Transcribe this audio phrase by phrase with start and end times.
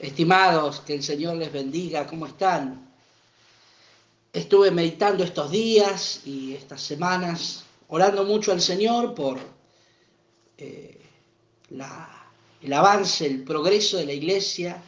[0.00, 2.88] Estimados, que el Señor les bendiga, ¿cómo están?
[4.32, 9.38] Estuve meditando estos días y estas semanas, orando mucho al Señor por
[10.56, 11.00] eh,
[12.62, 14.82] el avance, el progreso de la iglesia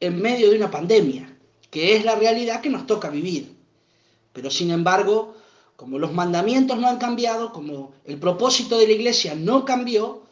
[0.00, 1.34] en medio de una pandemia,
[1.70, 3.56] que es la realidad que nos toca vivir.
[4.34, 5.36] Pero sin embargo,
[5.76, 10.22] como los mandamientos no han cambiado, como el propósito de la iglesia no cambió,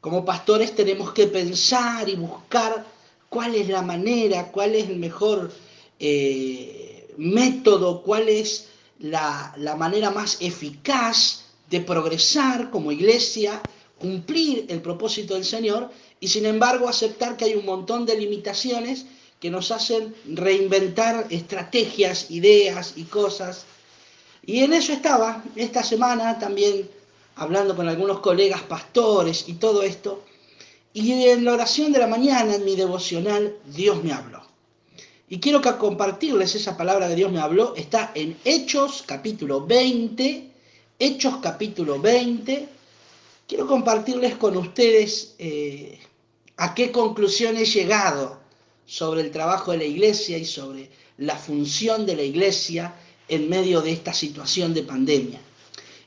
[0.00, 2.93] como pastores tenemos que pensar y buscar
[3.34, 5.50] cuál es la manera, cuál es el mejor
[5.98, 8.68] eh, método, cuál es
[9.00, 13.60] la, la manera más eficaz de progresar como iglesia,
[13.98, 15.90] cumplir el propósito del Señor
[16.20, 19.06] y sin embargo aceptar que hay un montón de limitaciones
[19.40, 23.64] que nos hacen reinventar estrategias, ideas y cosas.
[24.46, 26.88] Y en eso estaba esta semana también
[27.34, 30.22] hablando con algunos colegas pastores y todo esto,
[30.94, 34.42] y en la oración de la mañana, en mi devocional, Dios me habló.
[35.28, 37.74] Y quiero que compartirles esa palabra que Dios me habló.
[37.74, 40.50] Está en Hechos capítulo 20.
[41.00, 42.68] Hechos capítulo 20.
[43.48, 45.98] Quiero compartirles con ustedes eh,
[46.58, 48.38] a qué conclusión he llegado
[48.86, 52.94] sobre el trabajo de la iglesia y sobre la función de la iglesia
[53.26, 55.40] en medio de esta situación de pandemia.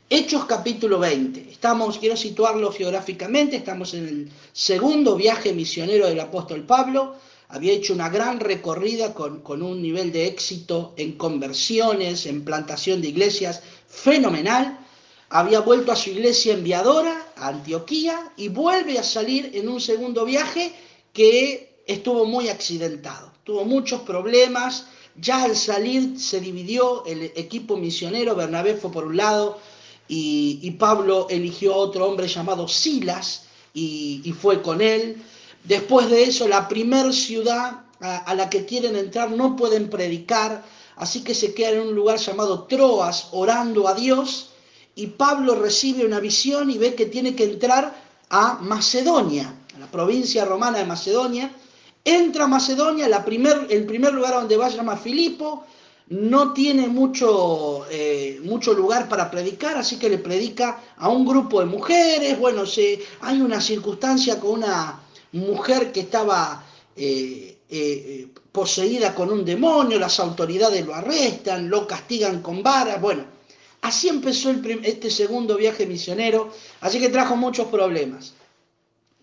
[0.10, 1.52] Hechos capítulo 20.
[1.52, 7.16] Estamos, quiero situarlo geográficamente, estamos en el segundo viaje misionero del apóstol Pablo.
[7.50, 13.10] Había hecho una gran recorrida con, un nivel de éxito en conversiones, en plantación de
[13.10, 14.80] iglesias fenomenal.
[15.28, 20.24] Había vuelto a su iglesia enviadora, a Antioquía, y vuelve a salir en un segundo
[20.24, 20.72] viaje
[21.12, 23.34] que estuvo muy accidentado.
[23.44, 24.88] Tuvo muchos problemas.
[25.20, 28.36] Ya al salir se dividió el equipo misionero.
[28.36, 29.60] Bernabé fue por un lado,
[30.08, 35.22] y, Pablo eligió a otro hombre llamado Silas y, fue con él.
[35.64, 40.64] Después de eso, la primer ciudad a, la que quieren entrar no pueden predicar,
[40.96, 44.52] así que se quedan en un lugar llamado Troas orando a Dios
[44.96, 47.96] y Pablo recibe una visión y ve que tiene que entrar
[48.30, 51.52] a Macedonia, a la provincia romana de Macedonia.
[52.04, 55.66] Entra a Macedonia, el primer lugar a donde va se llama Filipo,
[56.10, 61.60] no tiene mucho, eh, mucho lugar para predicar, así que le predica a un grupo
[61.60, 62.40] de mujeres.
[62.40, 62.64] Bueno,
[63.22, 65.02] hay una circunstancia con una
[65.34, 66.64] mujer que estaba
[66.96, 73.02] eh, eh, poseída con un demonio, las autoridades lo arrestan, lo castigan con varas.
[73.02, 73.26] Bueno,
[73.82, 74.52] así empezó
[74.84, 78.34] este segundo viaje misionero, así que trajo muchos problemas.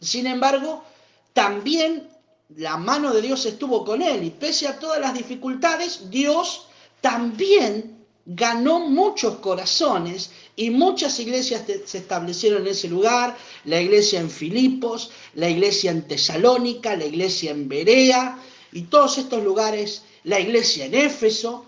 [0.01, 0.85] Sin embargo,
[1.33, 2.09] también
[2.57, 6.69] la mano de Dios estuvo con él y pese a todas las dificultades, Dios
[7.05, 14.31] también ganó muchos corazones y muchas iglesias se establecieron en ese lugar, la iglesia en
[14.31, 18.39] Filipos, la iglesia en Tesalónica, la iglesia en Berea
[18.73, 21.67] y todos estos lugares, la iglesia en Éfeso.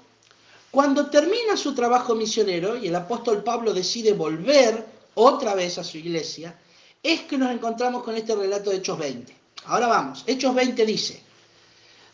[0.70, 4.86] Cuando termina su trabajo misionero y el apóstol Pablo decide volver
[5.16, 6.58] otra vez a su iglesia,
[7.02, 9.36] es que nos encontramos con este relato de Hechos 20.
[9.66, 11.25] Ahora vamos, Hechos 20 dice,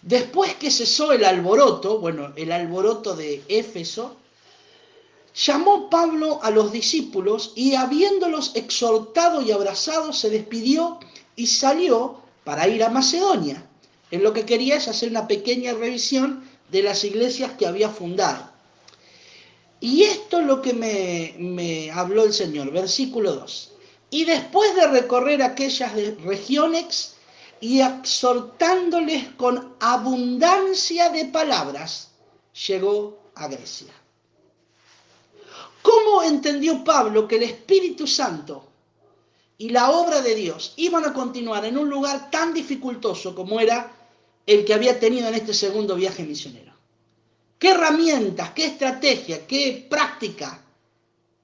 [0.02, 4.16] Después que cesó el alboroto, bueno, el alboroto de Éfeso,
[5.34, 10.98] llamó Pablo a los discípulos y habiéndolos exhortado y abrazado, se despidió
[11.36, 13.64] y salió para ir a Macedonia.
[14.10, 18.50] En lo que quería es hacer una pequeña revisión de las iglesias que había fundado.
[19.80, 23.72] Y esto es lo que me, me habló el Señor, versículo 2.
[24.10, 25.92] Y después de recorrer aquellas
[26.24, 27.14] regiones,
[27.62, 32.10] y exhortándoles con abundancia de palabras,
[32.66, 33.92] llegó a Grecia.
[35.80, 38.66] ¿Cómo entendió Pablo que el Espíritu Santo
[39.58, 43.92] y la obra de Dios iban a continuar en un lugar tan dificultoso como era
[44.44, 46.72] el que había tenido en este segundo viaje misionero?
[47.60, 50.60] ¿Qué herramientas, qué estrategia, qué práctica?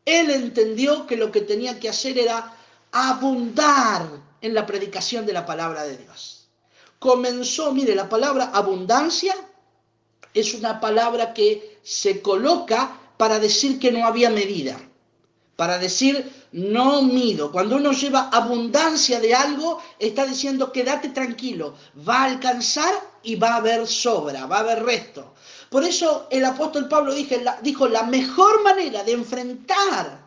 [0.05, 2.57] Él entendió que lo que tenía que hacer era
[2.91, 6.49] abundar en la predicación de la palabra de Dios.
[6.99, 9.35] Comenzó, mire, la palabra abundancia
[10.35, 14.79] es una palabra que se coloca para decir que no había medida,
[15.57, 17.51] para decir no mido.
[17.53, 21.75] Cuando uno lleva abundancia de algo, está diciendo quédate tranquilo,
[22.09, 22.93] va a alcanzar
[23.23, 25.35] y va a haber sobra, va a haber resto.
[25.69, 30.27] Por eso el apóstol Pablo dijo, la mejor manera de enfrentar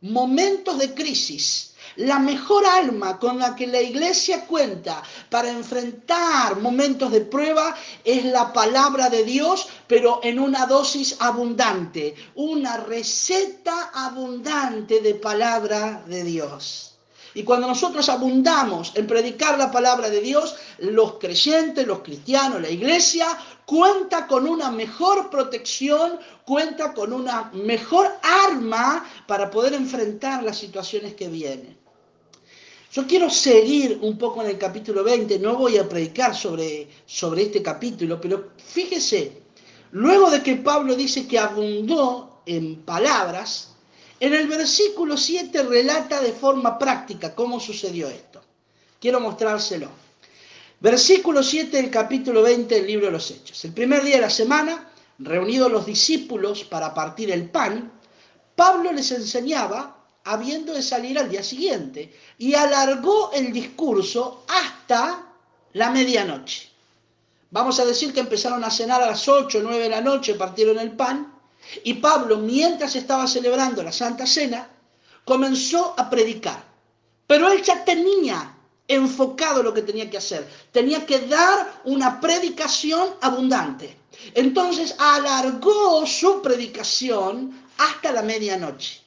[0.00, 7.10] momentos de crisis la mejor alma con la que la iglesia cuenta para enfrentar momentos
[7.10, 15.00] de prueba es la palabra de Dios, pero en una dosis abundante, una receta abundante
[15.00, 16.90] de palabra de Dios.
[17.32, 22.70] Y cuando nosotros abundamos en predicar la palabra de Dios, los creyentes, los cristianos, la
[22.70, 23.26] iglesia,
[23.64, 31.14] cuenta con una mejor protección, cuenta con una mejor arma para poder enfrentar las situaciones
[31.14, 31.79] que vienen.
[32.92, 37.42] Yo quiero seguir un poco en el capítulo 20, no voy a predicar sobre, sobre
[37.42, 39.42] este capítulo, pero fíjese,
[39.92, 43.76] luego de que Pablo dice que abundó en palabras,
[44.18, 48.42] en el versículo 7 relata de forma práctica cómo sucedió esto.
[49.00, 49.88] Quiero mostrárselo.
[50.80, 53.64] Versículo 7 del capítulo 20 del libro de los Hechos.
[53.64, 54.90] El primer día de la semana,
[55.20, 57.92] reunidos los discípulos para partir el pan,
[58.56, 59.99] Pablo les enseñaba
[60.32, 65.26] habiendo de salir al día siguiente y alargó el discurso hasta
[65.72, 66.68] la medianoche.
[67.50, 70.34] Vamos a decir que empezaron a cenar a las 8 o 9 de la noche,
[70.34, 71.34] partieron el pan
[71.84, 74.68] y Pablo, mientras estaba celebrando la Santa Cena,
[75.24, 76.62] comenzó a predicar.
[77.26, 78.54] Pero él ya tenía
[78.86, 80.48] enfocado lo que tenía que hacer.
[80.72, 83.96] Tenía que dar una predicación abundante.
[84.34, 89.00] Entonces alargó su predicación hasta la medianoche.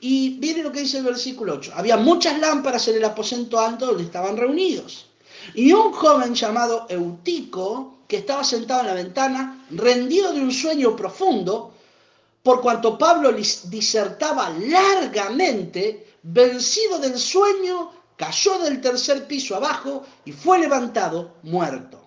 [0.00, 1.72] Y miren lo que dice el versículo 8.
[1.74, 5.06] Había muchas lámparas en el aposento alto donde estaban reunidos.
[5.54, 10.94] Y un joven llamado Eutico, que estaba sentado en la ventana, rendido de un sueño
[10.94, 11.74] profundo,
[12.42, 20.58] por cuanto Pablo disertaba largamente, vencido del sueño, cayó del tercer piso abajo y fue
[20.58, 22.00] levantado muerto.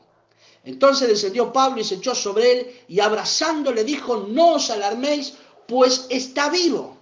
[0.63, 5.33] Entonces descendió Pablo y se echó sobre él y abrazándole dijo, no os alarméis,
[5.67, 6.97] pues está vivo.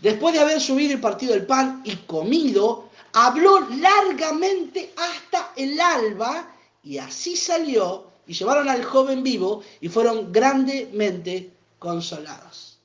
[0.00, 6.54] Después de haber subido y partido el pan y comido, habló largamente hasta el alba
[6.82, 12.78] y así salió y llevaron al joven vivo y fueron grandemente consolados.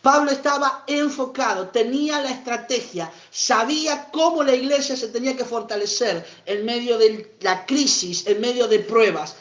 [0.00, 6.64] Pablo estaba enfocado, tenía la estrategia, sabía cómo la iglesia se tenía que fortalecer en
[6.64, 9.36] medio de la crisis, en medio de pruebas.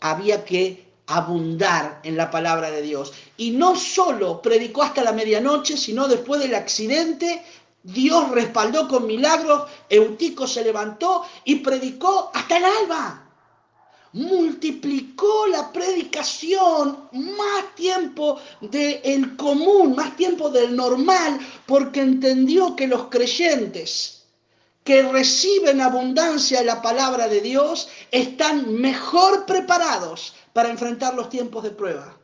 [0.00, 3.12] Había que abundar en la palabra de Dios.
[3.36, 7.42] Y no solo predicó hasta la medianoche, sino después del accidente,
[7.82, 13.24] Dios respaldó con milagros, Eutico se levantó y predicó hasta el alba
[14.12, 23.04] multiplicó la predicación más tiempo del común, más tiempo del normal, porque entendió que los
[23.08, 24.17] creyentes
[24.88, 31.72] que reciben abundancia la palabra de Dios están mejor preparados para enfrentar los tiempos de
[31.72, 32.16] prueba.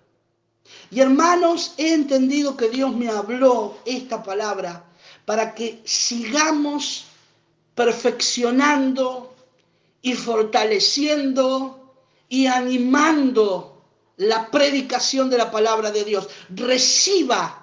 [0.90, 4.82] Y hermanos, he entendido que Dios me habló esta palabra
[5.26, 7.04] para que sigamos
[7.74, 9.36] perfeccionando
[10.00, 11.92] y fortaleciendo
[12.30, 13.84] y animando
[14.16, 16.30] la predicación de la palabra de Dios.
[16.48, 17.62] Reciba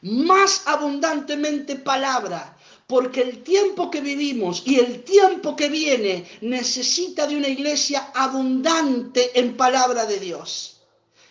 [0.00, 2.56] más abundantemente palabra,
[2.88, 9.38] porque el tiempo que vivimos y el tiempo que viene necesita de una iglesia abundante
[9.38, 10.80] en palabra de Dios.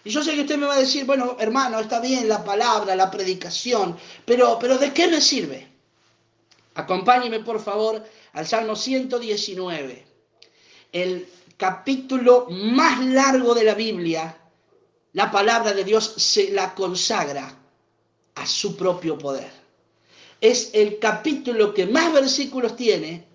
[0.06, 2.96] Y yo sé que usted me va a decir, bueno, hermano, está bien la palabra,
[2.96, 5.68] la predicación, pero, pero ¿de qué me sirve?
[6.76, 8.02] Acompáñeme, por favor,
[8.34, 10.08] al Salmo 119
[10.92, 11.28] el
[11.58, 14.38] capítulo más largo de la Biblia,
[15.14, 17.58] la palabra de Dios se la consagra
[18.36, 19.67] a su propio poder.
[20.42, 23.26] Es el capítulo que más versículos tiene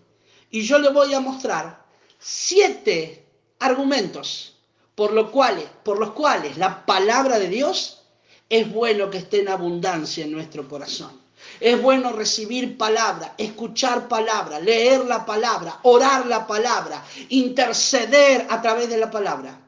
[0.51, 1.85] y yo le voy a mostrar
[2.19, 3.25] siete
[3.59, 4.57] argumentos
[4.95, 8.03] por, cuales, por los cuales la palabra de Dios
[8.49, 11.21] es bueno que esté en abundancia en nuestro corazón.
[11.59, 18.89] Es bueno recibir palabra, escuchar palabra, leer la palabra, orar la palabra, interceder a través
[18.89, 19.59] de la palabra,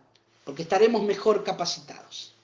[0.45, 2.35] porque estaremos mejor capacitados.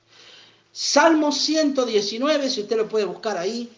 [0.73, 3.71] Salmo 119, si usted lo puede buscar ahí,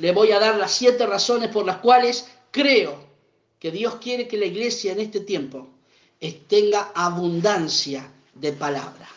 [0.00, 2.98] le voy a dar las siete razones por las cuales creo
[3.58, 5.68] que Dios quiere que la iglesia en este tiempo
[6.48, 9.08] tenga abundancia de palabra.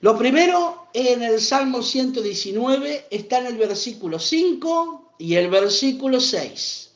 [0.00, 6.90] Lo primero en el Salmo 119 está en el versículo 5 y el versículo 6.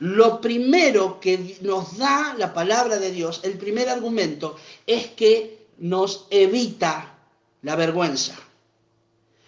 [0.00, 4.56] Lo primero que nos da la palabra de Dios, el primer argumento,
[4.86, 7.14] es que nos evita
[7.62, 8.34] la vergüenza.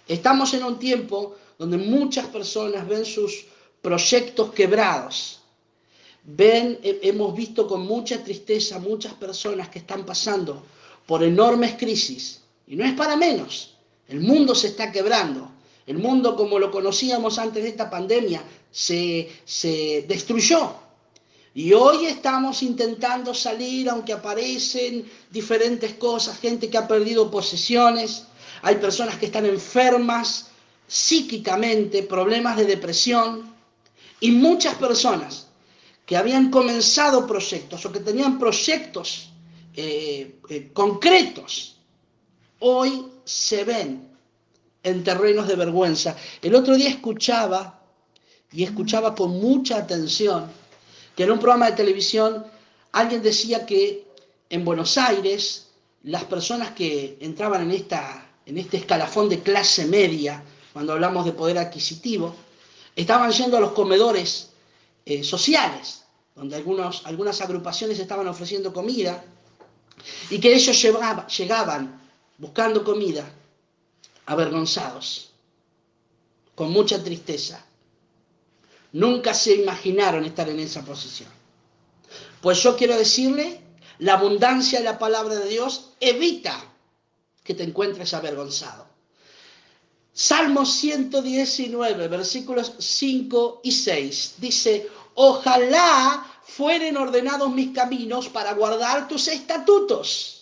[0.06, 3.46] Estamos en un tiempo donde muchas personas ven sus
[3.80, 5.40] proyectos quebrados.
[6.25, 10.62] Ven, hemos visto con mucha tristeza muchas personas que están pasando
[11.06, 13.75] por enormes crisis y no es para menos.
[14.08, 15.50] El mundo se está quebrando.
[15.87, 20.76] El mundo como lo conocíamos antes de esta pandemia se, se destruyó.
[21.54, 28.25] Y hoy estamos intentando salir, aunque aparecen diferentes cosas, gente que ha perdido posesiones,
[28.62, 30.49] hay personas que están enfermas
[30.87, 33.55] psíquicamente, problemas de depresión.
[34.21, 35.49] Y muchas personas
[36.07, 39.31] que habían comenzado proyectos o que tenían proyectos
[39.75, 41.76] eh, eh, concretos,
[42.61, 44.09] hoy se ven
[44.83, 46.17] en terrenos de vergüenza.
[46.43, 47.81] El otro día escuchaba,
[48.53, 50.47] y escuchaba con mucha atención,
[51.17, 52.45] que en un programa de televisión
[52.93, 54.07] alguien decía que
[54.50, 55.69] en Buenos Aires
[56.05, 61.33] las personas que entraban en, esta, en este escalafón de clase media, cuando hablamos de
[61.33, 62.35] poder adquisitivo,
[62.97, 64.50] estaban yendo a los comedores
[65.07, 66.02] eh, sociales,
[66.35, 69.25] donde algunas agrupaciones estaban ofreciendo comida,
[70.31, 72.02] y que ellos llegaban
[72.38, 73.25] buscando comida
[74.26, 75.31] avergonzados,
[76.57, 77.64] con mucha tristeza.
[78.93, 81.31] Nunca se imaginaron estar en esa posición.
[82.40, 83.61] Pues yo quiero decirle,
[84.00, 86.61] la abundancia de la palabra de Dios evita
[87.45, 88.93] que te encuentres avergonzado.
[90.14, 99.28] Salmo 119, versículos 5 y 6, dice, ojalá fueren ordenados mis caminos para guardar tus
[99.28, 100.35] estatutos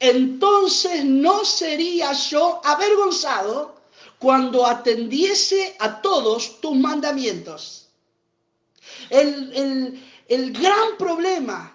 [0.00, 3.74] entonces no sería yo avergonzado
[4.18, 7.88] cuando atendiese a todos tus mandamientos.
[9.10, 11.73] El, gran problema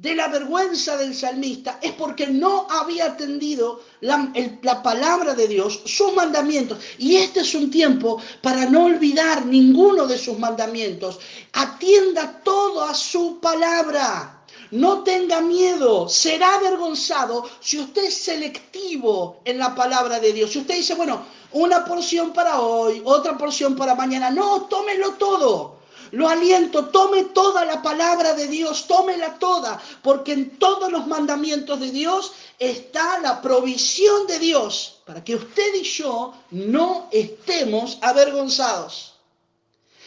[0.00, 5.82] de la vergüenza del salmista es porque no había atendido la, la, palabra de Dios,
[5.84, 6.78] sus mandamientos.
[6.96, 11.20] Y este es un tiempo para no olvidar ninguno de sus mandamientos.
[11.52, 14.38] Atienda todo a su palabra.
[14.70, 20.52] No tenga miedo, será avergonzado si usted es selectivo en la palabra de Dios.
[20.52, 24.30] Si usted dice, bueno, una porción para hoy, otra porción para mañana.
[24.30, 25.79] No, tómelo todo.
[26.12, 31.78] Lo aliento, tome toda la palabra de Dios, tómela toda, porque en todos los mandamientos
[31.78, 39.14] de Dios está la provisión de Dios para que usted y yo no estemos avergonzados.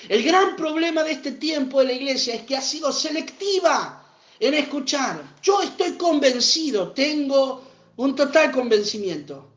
[0.10, 4.04] El gran problema de este tiempo de la iglesia es que ha sido selectiva
[4.40, 5.24] en escuchar.
[5.42, 7.64] Yo estoy convencido, tengo
[7.96, 9.53] un total convencimiento,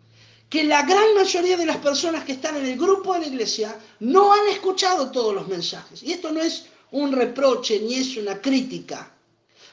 [0.49, 3.77] que la gran mayoría de las personas que están en el grupo de la iglesia
[4.01, 6.03] no han escuchado todos los mensajes.
[6.03, 9.11] Y esto no es un reproche ni es una crítica.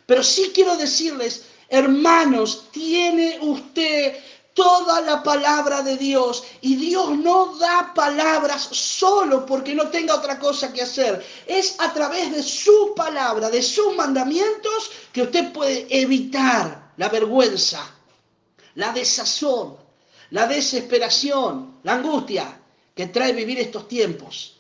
[0.06, 4.18] Pero sí quiero decirles, hermanos, tiene usted
[4.54, 6.44] toda la palabra de Dios.
[6.62, 11.26] Y Dios no da palabras solo porque no tenga otra cosa que hacer.
[11.46, 17.90] Es a través de su palabra, de sus mandamientos, que usted puede evitar la vergüenza,
[18.76, 19.83] la desazón,
[20.34, 22.60] la desesperación, la angustia
[22.96, 24.58] que trae vivir estos tiempos.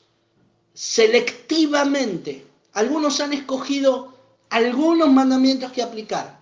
[0.71, 4.13] Selectivamente, algunos han escogido
[4.51, 6.39] algunos mandamientos que aplicar.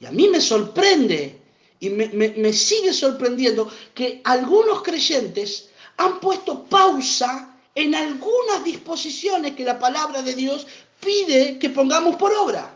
[0.00, 1.40] Y a mí me sorprende
[1.78, 9.78] y me, sigue sorprendiendo que algunos creyentes han puesto pausa en algunas disposiciones que la
[9.78, 10.66] palabra de Dios
[10.98, 12.74] pide que pongamos por obra.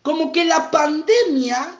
[0.00, 1.77] Como que la pandemia,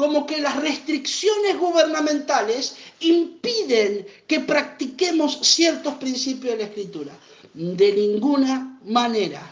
[0.00, 7.12] como que las restricciones gubernamentales impiden que practiquemos ciertos principios de la escritura.
[7.52, 9.42] De ninguna manera.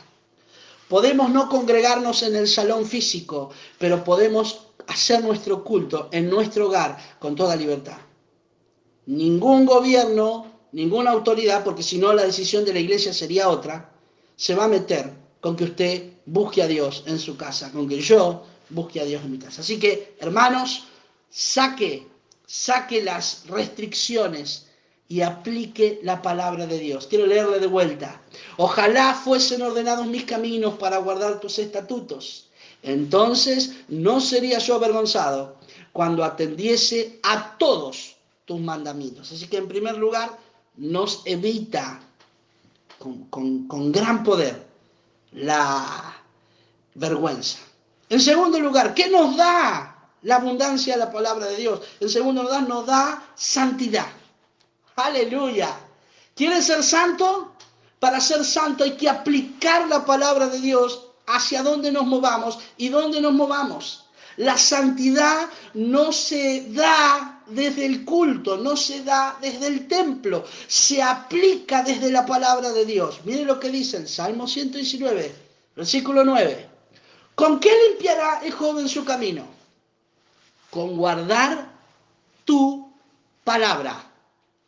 [0.88, 6.96] Podemos no congregarnos en el salón físico, pero podemos hacer nuestro culto en nuestro hogar
[7.18, 7.98] con toda libertad.
[9.04, 13.92] Ningún gobierno, ninguna autoridad, porque si no la decisión de la iglesia sería otra,
[14.34, 15.12] se va a meter
[15.42, 19.22] con que usted busque a Dios en su casa, con que yo busque a Dios
[19.24, 19.60] en mi casa.
[19.60, 20.84] Así que, hermanos,
[21.30, 22.06] saque,
[22.46, 24.66] saque las restricciones
[25.08, 27.06] y aplique la palabra de Dios.
[27.06, 28.20] Quiero leerle de vuelta.
[28.56, 32.48] Ojalá fuesen ordenados mis caminos para guardar tus estatutos
[32.82, 35.56] entonces no sería yo avergonzado
[35.92, 39.32] cuando atendiese a todos tus mandamientos.
[39.32, 40.38] Así que en primer lugar
[40.76, 42.00] nos evita
[42.98, 44.66] con, gran poder
[45.32, 46.16] la
[46.94, 47.58] vergüenza.
[48.08, 51.80] En segundo lugar, ¿qué nos da la abundancia de la palabra de Dios?
[52.00, 54.06] En segundo lugar, nos da santidad.
[54.96, 55.70] Aleluya.
[56.34, 57.52] ¿Quieres ser santo?
[58.00, 62.88] Para ser santo hay que aplicar la palabra de Dios hacia dónde nos movamos y
[62.88, 64.04] dónde nos movamos.
[64.36, 71.02] La santidad no se da desde el culto, no se da desde el templo, se
[71.02, 73.20] aplica desde la palabra de Dios.
[73.24, 75.34] Mire lo que dice el Salmo 119,
[75.74, 76.77] versículo 9.
[77.38, 79.44] ¿Con qué limpiará el joven su camino?
[80.70, 81.70] Con guardar
[82.44, 82.92] tu
[83.44, 84.07] palabra.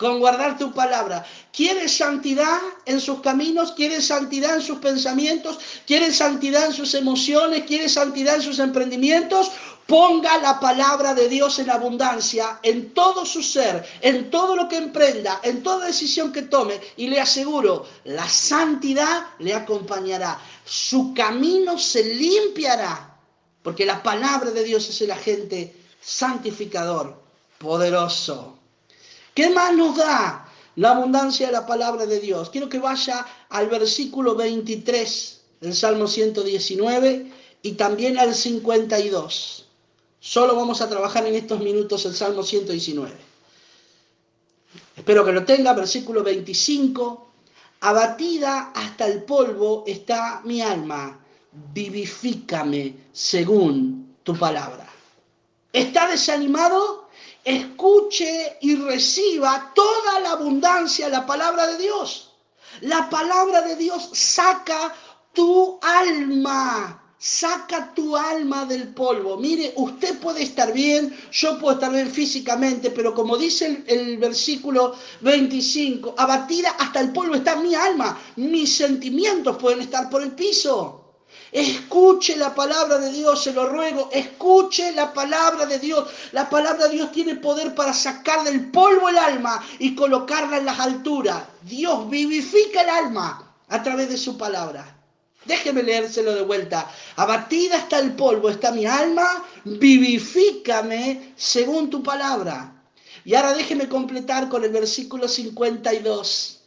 [0.01, 1.27] Con guardar tu palabra.
[1.53, 3.73] ¿Quieres santidad en sus caminos?
[3.73, 5.59] ¿Quieres santidad en sus pensamientos?
[5.87, 7.65] ¿Quieres santidad en sus emociones?
[7.67, 9.51] ¿Quieres santidad en sus emprendimientos?
[9.87, 14.79] Ponga la palabra de Dios en abundancia en todo su ser, en todo lo que
[14.79, 16.81] emprenda, en toda decisión que tome.
[16.97, 20.41] Y le aseguro, la santidad le acompañará.
[20.65, 23.19] Su camino se limpiará.
[23.63, 27.21] Porque la palabra de Dios es el agente santificador,
[27.59, 28.60] poderoso.
[29.35, 32.51] ¿Qué más nos da la abundancia de la palabra de Dios?
[32.51, 37.33] Quiero que vaya al versículo 23 del Salmo 119
[37.63, 39.67] y también al 52.
[40.19, 43.31] Solo vamos a trabajar en estos minutos el Salmo 119.
[44.97, 47.31] Espero que lo tenga, versículo 25.
[47.81, 51.19] Abatida hasta el polvo está mi alma,
[51.73, 54.87] vivifícame según tu palabra.
[55.73, 57.00] ¿Está desanimado?
[57.45, 62.31] Escuche y reciba toda la abundancia la palabra de Dios.
[62.83, 64.95] La palabra de Dios saca
[65.33, 69.37] tu alma, saca tu alma del polvo.
[69.37, 74.19] Mire, usted puede estar bien, yo puedo estar bien físicamente, pero como dice el, el,
[74.19, 80.33] versículo 25, abatida hasta el polvo está mi alma, mis sentimientos pueden estar por el
[80.33, 81.00] piso.
[81.53, 84.09] Escuche la palabra de Dios, se lo ruego.
[84.13, 86.09] Escuche la palabra de Dios.
[86.33, 90.67] La palabra de Dios tiene poder para sacar del polvo el alma y colocarla en
[90.67, 91.43] las alturas.
[91.63, 94.97] Dios vivifica el alma a través de su palabra.
[95.45, 96.89] Déjeme leérselo de vuelta.
[97.17, 102.75] Abatida está el polvo, está mi alma, vivifícame según tu palabra.
[103.25, 106.61] Y ahora déjeme completar con el versículo 52.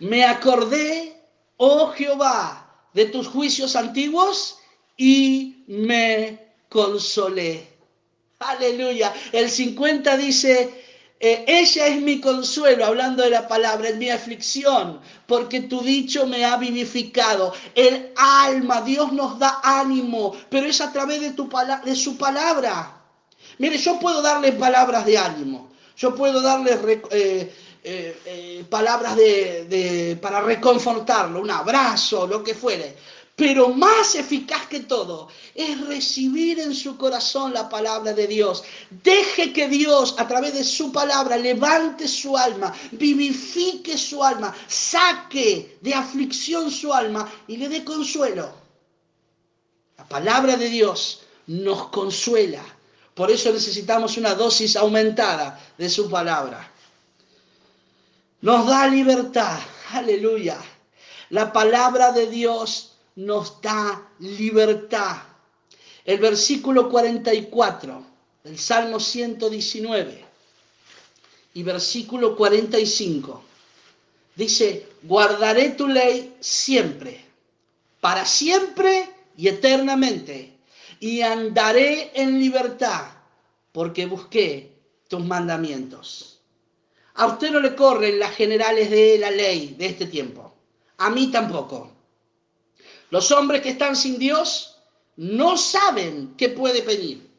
[0.00, 1.20] Me acordé,
[1.56, 2.63] oh Jehová,
[2.94, 4.58] de tus juicios antiguos
[4.96, 7.68] y me consolé.
[8.38, 9.12] Aleluya.
[9.32, 10.84] El 50 dice,
[11.20, 16.26] eh, ella es mi consuelo, hablando de la palabra, en mi aflicción, porque tu dicho
[16.26, 17.54] me ha vivificado.
[17.74, 21.48] El alma, Dios nos da ánimo, pero es a través de, tu
[21.84, 23.00] de su palabra.
[23.58, 26.78] Mire, yo puedo darle palabras de ánimo, yo puedo darle
[27.10, 27.54] eh,
[27.86, 32.96] eh, eh, palabras de, para reconfortarlo, un abrazo, lo que fuere.
[33.36, 38.64] Pero más eficaz que todo es recibir en su corazón la palabra de Dios.
[38.88, 45.76] Deje que Dios a través de su palabra levante su alma, vivifique su alma, saque
[45.82, 48.50] de aflicción su alma y le dé consuelo.
[49.98, 52.64] La palabra de Dios nos consuela.
[53.12, 56.70] Por eso necesitamos una dosis aumentada de su palabra
[58.44, 59.58] nos da libertad.
[59.92, 60.58] Aleluya.
[61.30, 65.16] La palabra de Dios nos da libertad.
[66.04, 68.04] El versículo 44
[68.44, 70.24] del Salmo 119
[71.54, 73.42] y versículo 45
[74.36, 77.24] dice, guardaré tu ley siempre,
[78.02, 80.52] para siempre y eternamente,
[81.00, 83.06] y andaré en libertad,
[83.72, 84.70] porque busqué
[85.08, 86.33] tus mandamientos.
[87.14, 90.52] A usted no le corren las generales de la ley de este tiempo.
[90.98, 91.92] A mí tampoco.
[93.10, 94.78] Los hombres que están sin Dios
[95.16, 97.30] no saben qué puede pedir.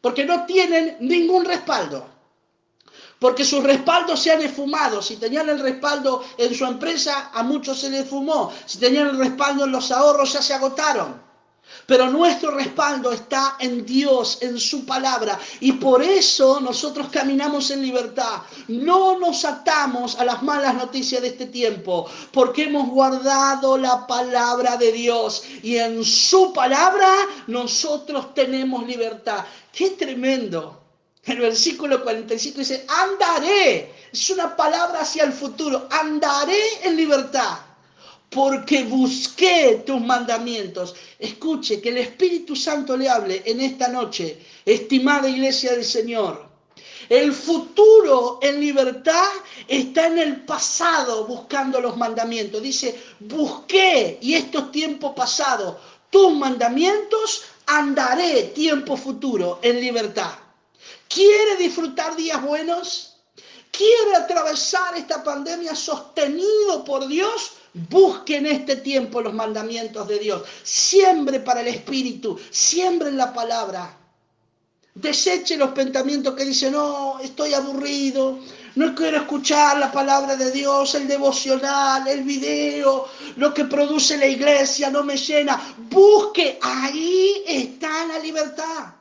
[0.00, 2.06] Porque no tienen ningún respaldo.
[3.18, 5.02] Porque sus respaldos se han esfumado.
[5.02, 8.52] Si tenían el respaldo en su empresa, a muchos se les fumó.
[8.66, 11.27] Si tenían el respaldo en los ahorros, ya se agotaron.
[11.86, 15.38] Pero nuestro respaldo está en Dios, en su palabra.
[15.60, 18.42] Y por eso nosotros caminamos en libertad.
[18.68, 24.76] No nos atamos a las malas noticias de este tiempo, porque hemos guardado la palabra
[24.76, 25.44] de Dios.
[25.62, 27.08] Y en su palabra
[27.46, 29.44] nosotros tenemos libertad.
[29.72, 30.82] ¡Qué tremendo!
[31.24, 33.92] El versículo 45 dice, andaré.
[34.12, 35.86] Es una palabra hacia el futuro.
[35.90, 37.67] Andaré en libertad
[38.30, 40.94] porque busqué tus mandamientos.
[41.18, 46.46] Escuche, que el Espíritu Santo le hable en esta noche, estimada iglesia del Señor.
[47.08, 49.28] El futuro en libertad
[49.66, 52.62] está en el pasado buscando los mandamientos.
[52.62, 60.32] Dice, busqué, y esto es tiempo pasado, tus mandamientos, andaré tiempo futuro en libertad.
[61.08, 63.16] ¿Quiere disfrutar días buenos?
[63.70, 67.52] ¿Quiere atravesar esta pandemia sostenido por Dios?
[67.74, 70.42] Busque en este tiempo los mandamientos de Dios.
[70.62, 72.38] Siembre para el Espíritu.
[72.50, 73.96] Siembre en la palabra.
[74.94, 78.40] Deseche los pensamientos que dicen, no, estoy aburrido,
[78.74, 84.26] no quiero escuchar la palabra de Dios, el devocional, el video, lo que produce la
[84.26, 85.76] iglesia no me llena.
[85.88, 88.94] Busque, ahí está la libertad.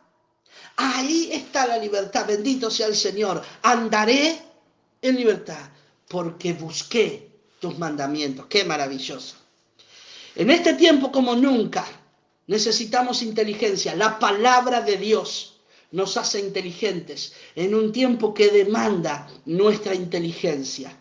[0.75, 2.27] Ahí está la libertad.
[2.27, 3.41] Bendito sea el Señor.
[3.63, 4.39] Andaré
[5.01, 5.69] en libertad,
[6.07, 7.26] porque busqué
[7.59, 8.45] tus mandamientos.
[8.47, 9.35] Qué maravilloso.
[10.35, 11.85] En este tiempo como nunca
[12.47, 13.95] necesitamos inteligencia.
[13.95, 15.57] La palabra de Dios
[15.91, 20.95] nos hace inteligentes en un tiempo que demanda nuestra inteligencia.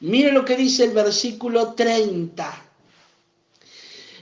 [0.00, 2.66] Mire lo que dice el versículo 30.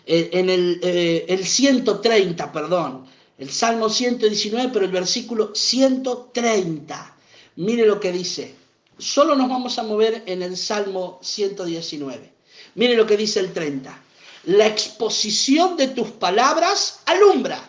[0.06, 3.06] Eh, en el, eh, el 130, perdón.
[3.38, 7.16] El Salmo 119, pero el versículo 130.
[7.56, 8.54] Mire lo que dice.
[8.98, 12.32] Solo nos vamos a mover en el Salmo 119.
[12.74, 13.96] Mire lo que dice el 30.
[14.44, 17.60] La exposición de tus palabras alumbra,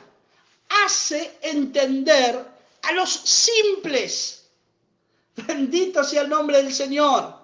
[0.85, 2.45] hace entender
[2.81, 4.45] a los simples.
[5.35, 7.37] Bendito sea el nombre del Señor.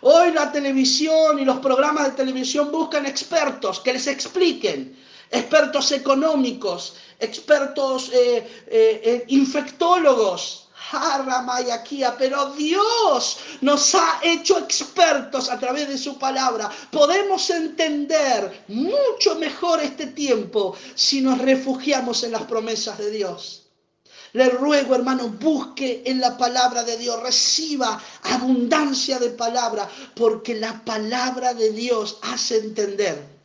[0.00, 4.96] Hoy la televisión y los programas de televisión buscan expertos que les expliquen,
[5.30, 8.38] expertos económicos, expertos eh,
[8.68, 10.67] eh, eh, infectólogos,
[12.18, 16.70] pero Dios nos ha hecho expertos a través de su palabra.
[16.90, 23.64] Podemos entender mucho mejor este tiempo si nos refugiamos en las promesas de Dios.
[24.32, 30.84] Le ruego, hermano, busque en la palabra de Dios, reciba abundancia de palabra, porque la
[30.84, 33.37] palabra de Dios hace entender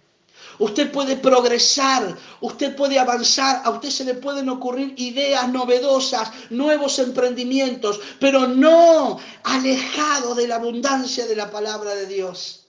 [0.59, 6.99] Usted puede progresar, usted puede avanzar, a usted se le pueden ocurrir ideas novedosas, nuevos
[6.99, 12.67] emprendimientos, pero no alejado de la abundancia de la palabra de Dios.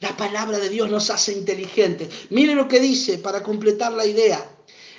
[0.00, 2.08] La palabra de Dios nos hace inteligentes.
[2.30, 4.46] Mire lo que dice para completar la idea.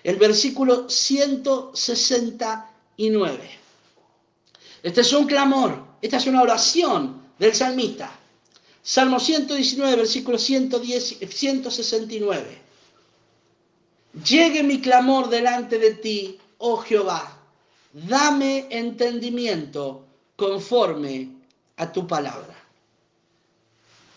[0.04, 3.50] El versículo 169.
[4.84, 8.12] Este es un clamor, esta es una oración del salmista.
[8.90, 12.58] Salmo 119, versículo 110, 169.
[14.26, 17.38] Llegue mi clamor delante de ti, oh Jehová,
[17.92, 20.06] dame entendimiento
[20.38, 21.34] conforme
[21.76, 22.56] a tu palabra.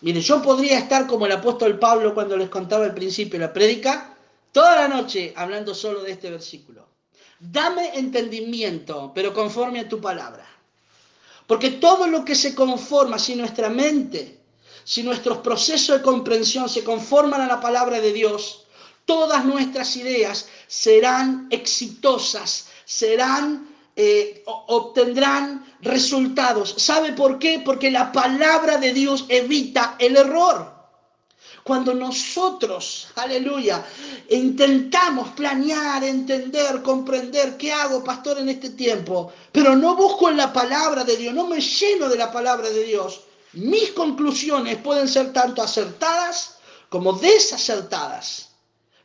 [0.02, 4.14] Mire, yo podría estar como el apóstol Pablo cuando les contaba al principio la prédica,
[4.52, 6.87] toda la noche hablando solo de este versículo.
[7.40, 10.46] Dame entendimiento, pero conforme a tu palabra.
[11.48, 14.38] Porque todo lo que se conforma, si nuestra mente
[14.90, 18.64] si nuestros procesos de comprensión se conforman a la palabra de Dios,
[19.05, 26.74] todas nuestras ideas serán exitosas, serán, eh, obtendrán resultados.
[26.76, 27.62] ¿Sabe por qué?
[27.64, 30.74] Porque la palabra de Dios evita el error.
[31.62, 33.87] Cuando nosotros, aleluya,
[34.29, 40.53] intentamos planear, entender, comprender qué hago, pastor, en este tiempo, pero no busco en la
[40.53, 43.20] palabra de Dios, no me lleno de la palabra de Dios,
[43.52, 46.58] mis conclusiones pueden ser tanto acertadas
[46.88, 48.50] como desacertadas.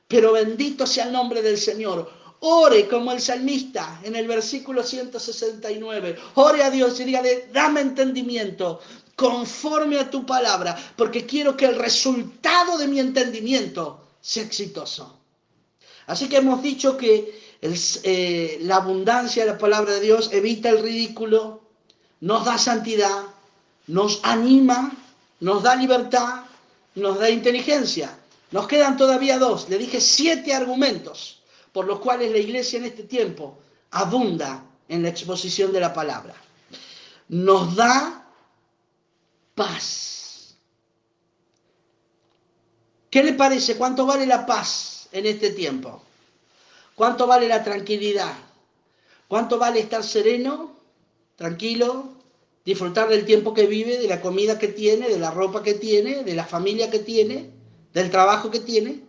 [0.08, 2.12] Pero bendito sea el nombre del Señor.
[2.42, 6.18] Ore como el salmista en el versículo 169.
[6.36, 8.82] Ore a Dios y dígale, dame entendimiento
[9.16, 15.18] conforme a tu palabra, porque quiero que el resultado de mi entendimiento sea exitoso.
[16.08, 20.84] Así que hemos dicho que eh, la abundancia de la palabra de Dios evita el
[20.84, 21.62] ridículo,
[22.20, 23.24] nos da santidad,
[23.88, 24.92] nos anima,
[25.40, 26.46] nos da libertad,
[26.96, 28.18] nos da inteligencia.
[28.52, 29.70] Nos quedan todavía dos.
[29.70, 33.58] Le dije siete argumentos por los cuales la iglesia en este tiempo
[33.92, 36.34] abunda en la exposición de la palabra.
[37.28, 38.26] Nos da
[39.56, 40.56] paz.
[43.10, 43.78] ¿Qué le parece?
[43.78, 46.02] ¿Cuánto vale la paz en este tiempo?
[46.96, 48.34] ¿Cuánto vale la tranquilidad?
[49.28, 50.76] ¿Cuánto vale estar sereno,
[51.36, 52.15] tranquilo,
[52.66, 56.24] disfrutar del tiempo que vive, de la comida que tiene, de la ropa que tiene,
[56.24, 57.52] de la familia que tiene,
[57.94, 59.02] del trabajo que tiene,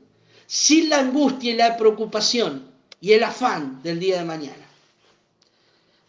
[0.47, 4.67] sin la angustia y la preocupación y el afán del día de mañana.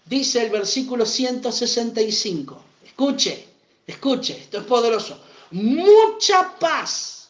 [0.06, 3.48] Dice el versículo 165, escuche,
[3.86, 5.20] escuche, esto es poderoso,
[5.52, 7.30] mucha paz,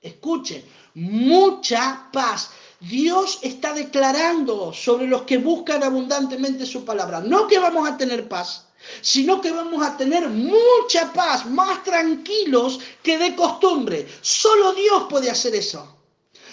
[0.00, 2.50] escuche, mucha paz.
[2.80, 8.28] Dios está declarando sobre los que buscan abundantemente su palabra, no que vamos a tener
[8.28, 8.66] paz,
[9.00, 14.08] sino que vamos a tener mucha paz, más tranquilos que de costumbre.
[14.20, 15.96] Solo Dios puede hacer eso.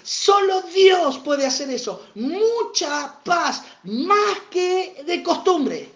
[0.03, 2.07] Solo Dios puede hacer eso.
[2.15, 5.89] Mucha paz, más que de costumbre.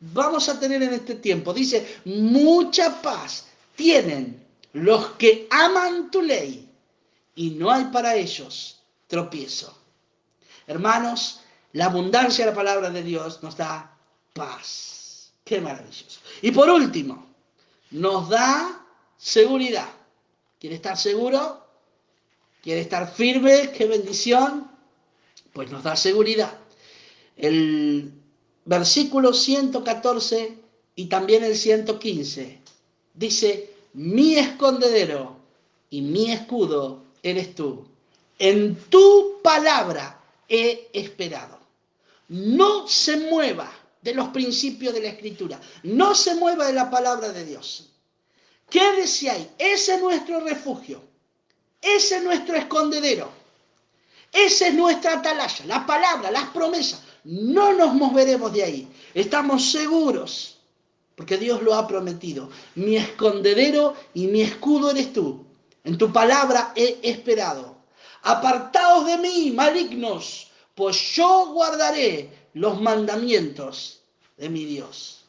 [0.00, 3.46] Vamos a tener en este tiempo, dice, mucha paz
[3.76, 6.68] tienen los que aman tu ley
[7.34, 9.76] y no hay para ellos tropiezo.
[10.66, 11.40] Hermanos,
[11.72, 13.96] la abundancia de la palabra de Dios nos da
[14.32, 14.99] paz.
[15.44, 16.20] Qué maravilloso.
[16.42, 17.26] Y por último,
[17.90, 19.88] nos da seguridad.
[20.58, 21.66] ¿Quiere estar seguro?
[22.62, 23.72] ¿Quiere estar firme?
[23.72, 24.70] ¡Qué bendición!
[25.52, 26.58] Pues nos da seguridad.
[27.36, 28.12] El
[28.64, 30.58] versículo 114
[30.94, 32.60] y también el 115.
[33.14, 35.36] Dice, mi escondedero
[35.88, 37.86] y mi escudo eres tú.
[38.38, 41.58] En tu palabra he esperado.
[42.28, 43.70] No se mueva
[44.02, 45.60] de los principios de la escritura.
[45.82, 47.90] No se mueva de la palabra de Dios.
[48.68, 49.50] Quédese ahí.
[49.58, 51.02] Ese es nuestro refugio.
[51.82, 53.30] Ese es nuestro escondedero.
[54.32, 57.00] Esa es nuestra atalaya, la palabra, las promesas.
[57.24, 58.88] No nos moveremos de ahí.
[59.12, 60.58] Estamos seguros,
[61.16, 62.48] porque Dios lo ha prometido.
[62.76, 65.44] Mi escondedero y mi escudo eres tú.
[65.82, 67.76] En tu palabra he esperado.
[68.22, 74.00] Apartaos de mí, malignos, pues yo guardaré los mandamientos
[74.36, 75.24] de mi Dios.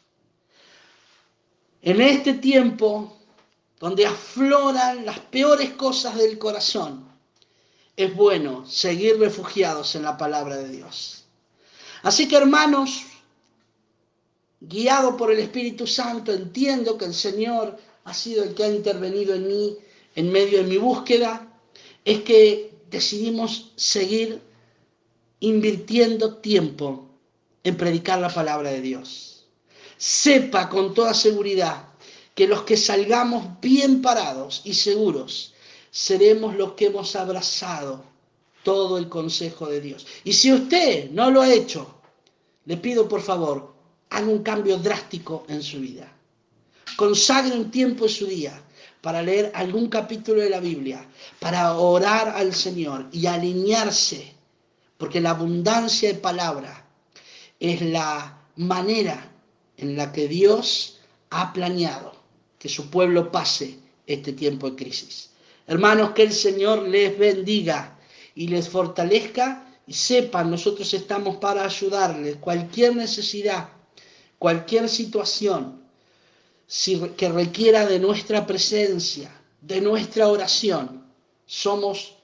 [1.82, 3.18] En este tiempo
[3.80, 7.04] donde afloran las peores cosas del corazón,
[7.98, 11.26] es bueno seguir refugiados en la palabra de Dios.
[12.04, 13.04] Así que hermanos,
[14.60, 19.34] guiado por el Espíritu Santo, entiendo que el Señor ha sido el que ha intervenido
[19.34, 19.78] en mí
[20.16, 21.48] en medio de mi búsqueda,
[22.06, 24.42] es que decidimos seguir
[25.40, 27.11] invirtiendo tiempo
[27.63, 29.45] en predicar la palabra de Dios.
[29.97, 31.86] Sepa con toda seguridad
[32.34, 35.54] que los que salgamos bien parados y seguros
[35.91, 38.04] seremos los que hemos abrazado
[38.63, 40.08] todo el consejo de Dios.
[40.24, 41.95] Y si usted no lo ha hecho,
[42.65, 43.74] le pido por favor,
[44.10, 46.12] haga un cambio drástico en su vida.
[46.95, 48.62] Consagre un tiempo en su día
[49.02, 51.08] para leer algún capítulo de la Biblia,
[51.39, 54.34] para orar al Señor y alinearse,
[54.97, 56.81] porque la abundancia de palabra
[57.62, 59.32] es la manera
[59.78, 60.97] en la que Dios
[61.30, 62.13] ha planeado
[62.58, 65.30] que su pueblo pase este tiempo de crisis.
[65.67, 68.00] Hermanos, que el Señor les bendiga
[68.34, 72.38] y les fortalezca y sepan, nosotros estamos para ayudarles.
[72.38, 73.69] Cualquier necesidad,
[74.39, 75.82] cualquier situación
[77.15, 81.06] que requiera de nuestra presencia, de nuestra oración,
[81.45, 82.15] somos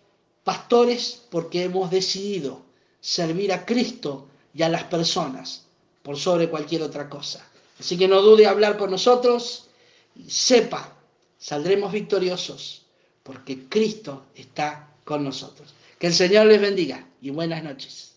[0.43, 2.65] pastores porque hemos decidido
[3.02, 4.27] servir a Cristo
[4.58, 5.67] y a las personas
[6.02, 7.48] por sobre cualquier otra cosa.
[7.80, 9.70] Así que no dude hablar con nosotros
[10.15, 10.98] y sepa,
[11.38, 12.88] saldremos victoriosos
[13.22, 15.76] porque Cristo está con nosotros.
[16.00, 18.15] Que el Señor les bendiga y buenas noches.